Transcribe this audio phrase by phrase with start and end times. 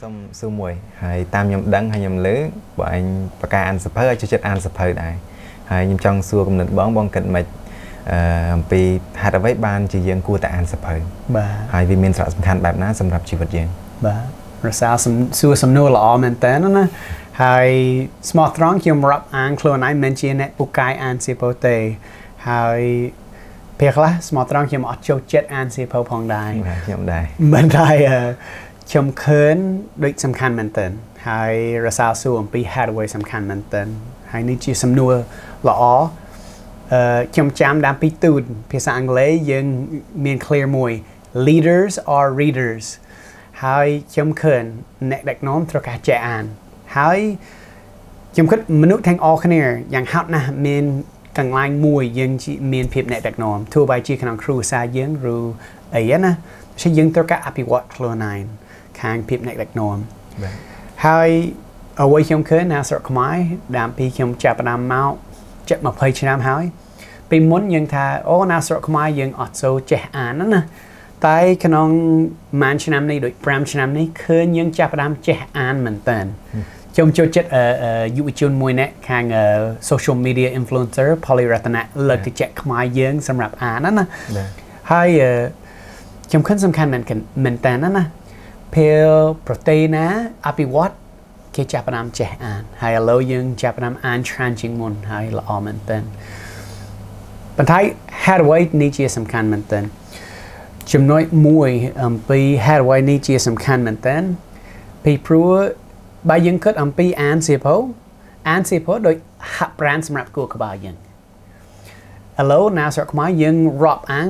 [0.00, 0.72] សូមសួរមួយ
[1.02, 2.36] ហើយតាមខ្ញុំដឹងហើយខ្ញុំលើ
[2.78, 3.04] បើអញ
[3.40, 5.14] បកការអានសភៅឲ្យចូលចិត្តអានសភៅដែរ
[5.70, 7.44] ហើយខ្ញុំចង់សួរគំនិតបងបងគិតមិន
[8.10, 8.18] អឺ
[8.54, 8.80] អំពី
[9.22, 10.94] ហេតុអ្វីបានជាយើងគួរតែអានសភៅ
[11.36, 13.68] បាទហើយវាមានសារៈសំខាន់បែបណាសម្រាប់ជីវិតយើង
[14.06, 14.22] បាទ
[14.68, 16.84] រសារសំសួរសំណួរល្អមែនតើណា
[17.42, 17.68] ហើយ
[18.30, 21.76] ស្មោះត្រង់ខ្ញុំរាប់អានខ្លួនឯងមិនជាអ្នកពូកែអានសៀវភៅទេ
[22.48, 22.80] ហើយ
[23.80, 26.50] ពេលខ្លះស្មោះត្រង់ខ្ញុំអត់ចូលចិត្តអានសៀវភៅផងដែរ
[26.86, 27.94] ខ្ញុំដែរមិនដែរ
[28.89, 29.55] ខ្ញុំឃើញ
[30.03, 30.91] ដូចសំខាន់មែនទែន
[31.27, 31.53] ហើយ
[31.85, 33.87] រសារសួរអំពី headway សំខាន់មែនទែន
[34.31, 35.13] ហើយនេះជាសំណួរ
[35.69, 35.83] ល្អ
[36.93, 39.65] អឺខ្ញុំចាំតាមពីទូតភាសាអង់គ្លេសយើង
[40.25, 40.91] មាន clear មួយ
[41.47, 42.85] leaders are readers
[43.63, 44.63] ហើយខ្ញុំឃើញ
[45.11, 46.45] អ្នកដឹកនាំត្រូវការចេះអាន
[46.97, 47.19] ហើយ
[48.33, 49.61] ខ្ញុំគិតមនុស្សទាំងអស់គ្នា
[49.93, 50.85] យ៉ាងហោចណាស់មាន
[51.37, 52.31] កង្លែងមួយយើង
[52.73, 55.37] មានភាពអ្នកដឹកនាំទោះបីជាក្នុងគ្រួសារយើងឬ
[55.95, 56.31] អីណា
[56.73, 58.43] പക്ഷെយើងត្រូវការអភិវឌ្ឍខ្លួនឯង
[59.02, 59.96] ខាងភាពអ្នកដឹកនាំ
[61.06, 61.30] ហើយ
[62.00, 63.36] អ្វីខ្ញុំឃើញនៅស្រុកខ្មែរ
[63.76, 65.12] តាមពីខ្ញុំចាប់ផ្ដើមមក
[65.68, 66.64] ជិត20ឆ្នាំហើយ
[67.30, 70.60] ពីមុនយើងថាអូនៅស្រុកខ្មែរយើងអត់សូវចេះអានណា
[71.26, 71.88] តែក្នុង
[72.62, 76.20] មួយឆ្នាំនេះដូច5ឆ្នាំនេះឃើញយើងចាប់ផ្ដើមចេះអានមែនតើ
[76.94, 77.48] ខ្ញុំចូលចិត្ត
[78.16, 79.24] យុវជនមួយនាក់ខាង
[79.90, 84.04] social media influencer Polly Ratana លើកទឹកចិត្តខ្មែរយើងសម្រាប់អានណា
[84.92, 85.08] ហើយ
[86.30, 87.02] ខ្ញុំឃើញសំខាន់មែន
[87.44, 88.04] មែនតើណា
[88.74, 89.08] ពេល
[89.46, 90.06] ប្រទេសណា
[90.46, 90.92] អភិវឌ្ឍ
[91.56, 95.98] គេចាប់ផ្ដើមចេះអានហើយឥឡូវយើងចាប់ផ្ដើមអានច្រើនជាងមុនហើយល្អមែនតើ
[97.56, 97.78] ប៉ុន្តែ
[98.24, 99.80] Hathaway នេះជាសំខាន់មែនតើ
[100.92, 101.70] ចំណុចមួយ
[102.04, 104.16] អំពី Hathaway នេះជាសំខាន់មែនតើ
[105.04, 105.52] ពីព្រោះ
[106.28, 107.76] បើយើងគិតអំពីអានសៀវភៅ
[108.48, 109.16] អានសៀវភៅដូច
[109.56, 110.96] ហាក់ប្រានសម្រាប់គួរក្បាលយើង
[112.40, 114.28] ឥឡូវណាស្រុកខ្មែរយើងរាប់អាន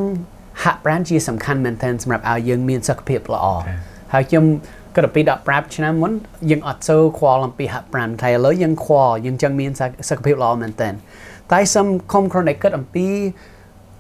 [0.63, 3.47] ហាក់ប្រានជាសំខាន់មែនទែនសម្រាប់ឲ្យយើងមានសុខភាពល្អ
[4.13, 4.45] ហើយខ្ញុំ
[4.95, 6.13] គិតពី15ឆ្នាំមុន
[6.51, 9.71] យើងអត់សូវខ្វល់អំពីហាក់ប្រានតែឥឡូវយើងខ្វល់យើងចង់មាន
[10.09, 10.95] សុខភាពល្អមែនទែន
[11.53, 13.07] តែសំខំគ្រាន់តែគិតអំពី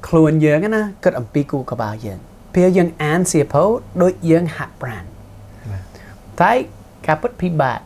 [0.08, 2.18] ខ្លួនយើងណាគិតអំពីគូក្បាលយើង
[2.54, 3.64] ពេលយើងអានសៀវភៅ
[4.02, 5.04] ដូចយើងហាក់ប្រាន
[6.40, 6.52] តែ
[7.06, 7.78] ការពិតពិបាក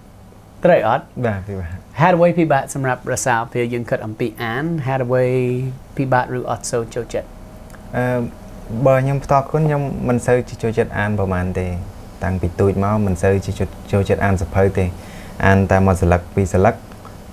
[0.65, 5.33] ត្រូវអត់បាទពិបាក Hathaway ពិបាកសម្រាប់រសាពេលយើងគិតអំពីអាន Hathaway
[5.97, 7.29] ពិបាកឬអត់សូវចូលចិត្ត
[7.97, 8.05] អឺ
[8.87, 11.69] បើខ្ញុំផ្ទាល់ខ្លួនខ្ញុំមិនសូវចូលចិត្តអានប្រហែលទេ
[12.25, 13.35] តាំងពីទូចមកមិនសូវ
[13.93, 14.85] ចូលចិត្តអានសភៅទេ
[15.47, 16.75] អានតែមួយសន្លឹកពីរសន្លឹក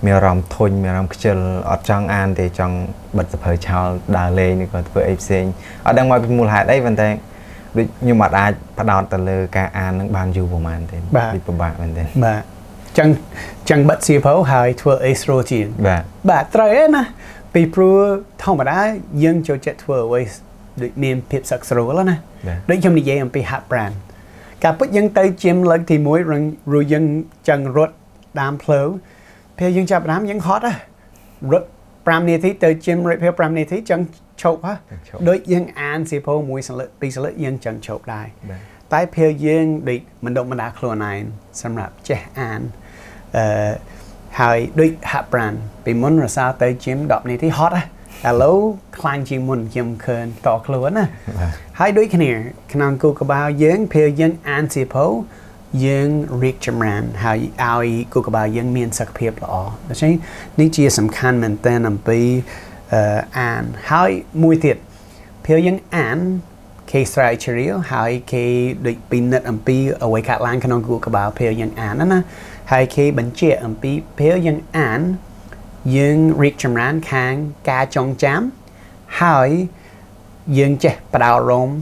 [0.04, 1.36] មានអារម្មណ៍ធុញមានអារម្មណ៍ខ្ជិល
[1.70, 2.76] អត់ចង់អានទេចង់
[3.18, 3.86] បិទសភៅឆោល
[4.16, 5.44] ដើរលេងឬក៏ធ្វើអីផ្សេង
[5.86, 7.08] អត់ដឹងមកពីមូលហេតុអីប៉ុន្តែ
[7.76, 12.42] ដូចខ្ញុំអត់អាចផ្ដោតទៅលើការអាននឹងបានយូរប្រហែលទេវាពិបាកមែនទេបាទ
[12.98, 13.08] ចឹង
[13.70, 17.02] ចឹងបិទសៀវភៅហើយធ្វើអេស្ត្រូជាងបាទបាទត្រូវឯណា
[17.54, 17.98] ពីព្រោះ
[18.42, 18.78] ធម្មតា
[19.22, 20.20] យើងចូលចិត្តធ្វើអ្វី
[20.82, 22.16] ដូចមានភាពសឹកស្រួលណា
[22.70, 23.90] ដូចខ្ញុំនិយាយអំពីហាត់ប្រាន
[24.64, 27.04] ការពិតយើងទៅជិមលើកទី1រងរួយើង
[27.48, 27.94] ចឹងរត់
[28.40, 28.86] តាមផ្លូវ
[29.58, 30.74] ពេលយើងចាប់តាមយើងហត់ហ៎
[31.52, 34.00] រត់5នាទីទៅជិមរយពេល5នាទីចឹង
[34.42, 34.74] ឈប់ហ៎
[35.28, 38.26] ដូចយើងអានសៀវភៅមួយសន្លឹកពីរសន្លឹកយើងចឹងឈប់ដែរ
[38.92, 41.20] តែពេលយើងដូចមិនដកបណ្ដាខ្លួនឯង
[41.62, 42.60] សម្រាប់ចេះអាន
[43.36, 43.72] អឺ
[44.40, 45.52] ហើយដូចហាក់ប្រាន
[45.84, 47.84] ពីមុនរសាទៅជិម10នាទីហត់ហ៎
[48.28, 48.58] ឥឡូវ
[48.98, 51.06] ខ្លាញ់ជាងមុនខ្ញុំឃើញតខ្លួនណា
[51.78, 52.30] ហើយដូចគ្នា
[52.72, 55.06] ក្នុងគូក្បាលយើងពេលយើងអានសៀវភៅ
[55.84, 56.08] យើង
[56.42, 59.54] រីកចម្រើនហើយឲ្យគូក្បាលយើងមានសុខភាពល្អ
[59.88, 60.12] ដូច្នេះ
[60.60, 62.20] នេះជាសំខាន់មែនទែនអំពី
[63.38, 64.10] អានហើយ
[64.42, 64.76] មួយទៀត
[65.44, 66.18] ពេលយើងអាន
[66.90, 68.44] គេស្រែកជ្រាវហើយគេ
[68.86, 72.20] ដូចពិនិត្យអំពីអ្វីកើតឡើងក្នុងគូក្បាលពេលយើងអានណា
[72.72, 75.00] ហើយគេបញ្ជាក់អំពីពេលយើងអាន
[75.96, 77.32] យើងរីកចម្រើនខាង
[77.70, 78.40] ការចងចាំ
[79.22, 79.48] ហើយ
[80.58, 81.78] យើងចេះបដោតអារម្មណ៍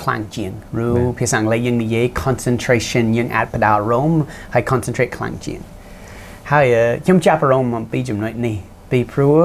[0.00, 0.52] ខ្លាំងជាង
[0.86, 4.22] ឬភាសាអង់គ្លេសយើងនិយាយ concentration យើងអាចបដោតអារម្មណ៍
[4.54, 5.60] ហើយ concentrate ខ្លាំងជាង
[6.52, 6.66] ហើយ
[7.04, 8.56] ខ្ញុំចាប់អារម្មណ៍អំពីចំណុចនេះ
[8.90, 9.38] ពីព្រោះ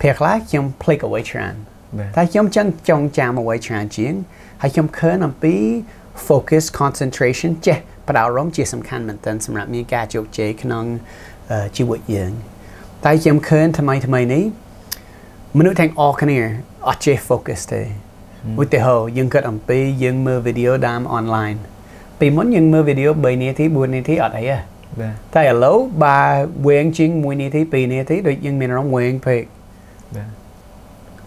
[0.00, 1.54] ពេលខ្លះខ្ញុំភ្លេចអ្វីច្រើន
[2.16, 4.12] តែខ្ញុំចឹងចងចាំអ្វីច្រើនជាង
[4.62, 5.54] ហើយខ្ញុំឃើញអំពី
[6.26, 7.78] focus concentration ចេះ
[8.08, 10.84] បដោតអារម្មណ៍ជាសំខាន់មែនទែនសម្រាប់មានការជោគជ័យក្នុង
[11.76, 12.32] ជីវិតយើង
[13.04, 14.44] តែខ្ញុំឃើញថ្មីថ្មីនេះ
[15.58, 16.38] មនុស្សទាំងអស់គ្នា
[16.88, 17.82] អត់ចេះ focus ទេ
[18.62, 21.58] ឧទាហរណ៍យើងគិតអំពីយើងមើលវីដេអូតាម online
[22.20, 24.56] ពីមុនយើងមើលវីដេអូ3នាទី4នាទីអត់អីទេ
[25.34, 26.18] តែឥឡូវបើ
[26.66, 29.42] វែងជាង1នាទី2នាទីដូចយើងមានអារម្មណ៍វែងពេក
[30.16, 30.28] បាទ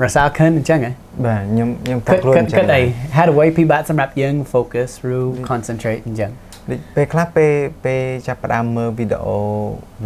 [0.03, 0.91] រសារខិនអញ្ចឹងហ៎
[1.25, 2.81] បាទខ្ញុំខ្ញុំផឹកខ្លួនអញ្ចឹងគិតអី
[3.15, 6.31] how the way ពិបាកសម្រាប់យើង focus through concentrate អញ្ចឹង
[6.69, 7.53] ដូចពេលខ្លះពេល
[7.85, 9.39] ពេលចាប់ផ្ដើមមើលវីដេអូ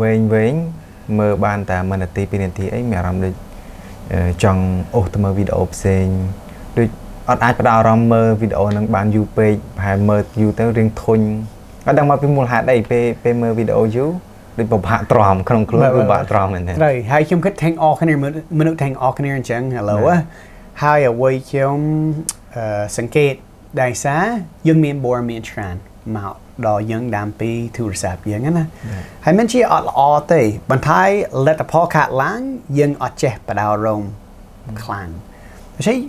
[0.02, 0.56] វែងវែង
[1.20, 3.34] មើលបានតែ1នាទី2នាទីអីមានអារម្មណ៍ដូច
[4.44, 4.64] ចង់
[4.96, 6.06] អូសទៅមើលវីដេអូផ្សេង
[6.78, 6.88] ដូច
[7.30, 11.20] អត់អាចផ្ដោតអារម្មណ៍មើលវីដេអូនឹងបានយូរពេកប្រហែលមើលយូរទៅរៀងធុញ
[11.86, 14.10] អអត់ដឹងមកពីមូលហេតុអីពេលពេលមើលវីដេអូយូរ
[14.58, 18.14] ដូចពិបាកទ្រាំក្នុងខ្លួនពិបាកទ្រាំមែនទេត្រូវហើយខ្ញុំគិតទាំងអស់គ្នា
[18.60, 20.10] មនុស្សទាំងអស់គ្នាអញ្ចឹងឥឡូវ
[20.84, 21.78] ហើយអ្វីខ្ញុំ
[22.98, 23.34] សង្កេត
[23.82, 24.24] ដោយសារ
[24.68, 25.76] យើងមានបរមានច្រើន
[26.18, 26.36] មក
[26.68, 28.66] ដល់យើងដាំពីទូរស័ព្ទយើងណា
[29.26, 30.02] ហើយមិនជាអត់ល្អ
[30.32, 30.42] ទេ
[30.72, 31.02] បន្ថែ
[31.46, 32.42] លទ្ធផលខាត់ឡើង
[32.78, 34.04] យើងអត់ចេះបដោរោម
[34.84, 35.10] ខ្លាំង
[35.76, 36.00] ដូច្នេះ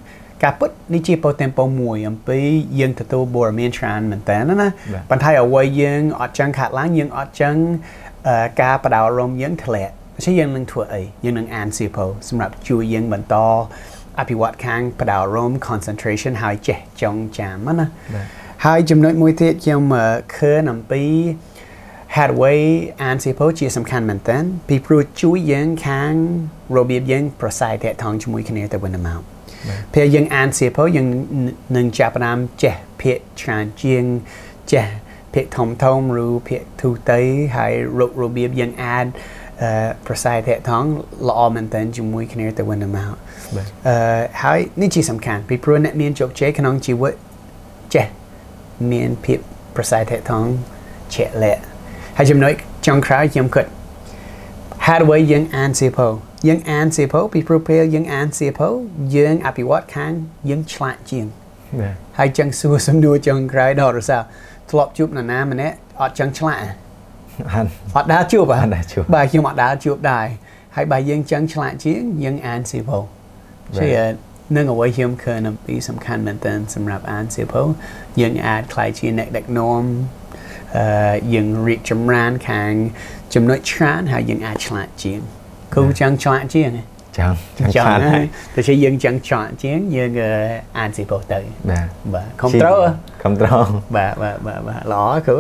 [0.42, 2.38] ការពិតនេះជាពោទាំងពោមួយអំពី
[2.80, 4.68] យើងទទួលបរមានច្រើនមែនតើណា
[5.10, 7.54] បន្ថែអ្វីយើងអត់ចឹងខាត់ឡើងយើងអត់ចឹង
[8.62, 13.36] ការបដោរោមយើងធ្លាក់ដូច្នេះយើងនឹងធ្វើអីយើងនឹងអានសៀវភៅសម្រាប់ជួយយើងបន្ត
[14.18, 17.86] អភិវឌ្ឍខាងបដោរោម concentration ហើយចេះចងចាំណា
[18.66, 19.82] ហើយចំណុចមួយទៀតខ្ញុំ
[20.36, 21.02] ឃើញអំពី
[22.16, 22.62] headway
[23.02, 26.12] អានសៀវភៅជាសំខាន់មែនតើពីព្រោះជួយយើងខាង
[26.76, 29.20] របៀបយើងប្រស័យតាក់ទងជាមួយគ្នាទៅវិញទៅមក
[29.94, 31.06] ពេលយើងអានសៀវភៅយើង
[31.76, 34.04] នឹងចាប់ផ្ដើមចេះភាកច្រើនជាង
[34.72, 34.86] ចេះ
[35.34, 37.20] ភាកធំធំឬភាកទូទៅ
[37.56, 39.06] ហើយរករបៀបយើងអាច
[40.06, 40.84] ប្រស័យតាក់ទង
[41.28, 43.12] ល្អមែនតើជាមួយគ្នាទៅវិញទៅមក
[43.88, 47.29] អឺហើយនេះជាសំខាន់ពីព្រោះអ្នកមានជោគជ័យក្នុងជីវិតចេះ
[48.92, 49.38] មានភាព
[49.76, 50.44] ប្រស័យតាក់ទង
[51.14, 51.62] ជាក់លាក់
[52.16, 52.52] ហើយចំណុច
[52.86, 53.66] ចុងក្រោយខ្ញុំគិត
[54.86, 56.08] how do we យើងអានសៀវភៅ
[56.48, 58.68] យើងអានសៀវភៅពីព្រោះពេលយើងអានសៀវភៅ
[59.16, 60.12] យើងអភិវឌ្ឍខាង
[60.48, 61.26] យើងឆ្លាតជាង
[62.18, 64.18] ហើយចឹងសួរសំណួរចុងក្រោយដល់រសា
[64.70, 66.64] ធ្លាប់ជួបនរណាម្នាក់អត់ចឹងឆ្លាត
[67.96, 70.26] អត់ដើរជួបអត់ដើរជួបបាទខ្ញុំអត់ដើរជួបដែរ
[70.76, 72.98] ហើយបើយើងចឹងឆ្លាតជាងយើងអានសៀវភៅ
[73.78, 73.88] ជា
[74.56, 77.62] នឹងអ្វីខ្ញុំឃើញអំពីសំខាន់មែនទែនសម្រាប់អានសៀវភៅ
[78.20, 79.82] យើងអាចខ្លាយជាអ្នកដឹកនាំ
[80.76, 82.72] អឺយើងរីកចម្រើនខាង
[83.34, 85.20] ចំណុចច្រើនហើយយើងអាចឆ្លាតជាង
[85.74, 86.70] គូចឹងឆ្លាតជាង
[87.18, 88.24] ចឹងចឹងឆ្លាតហើយ
[88.54, 90.10] តែជាយើងចឹងឆ្លាតជាងយើង
[90.78, 92.78] អានសៀវភៅទៅបាទបាទខំត្រូវ
[93.22, 93.62] ខំត្រូវ
[93.96, 95.36] បាទបាទបាទល្អគូ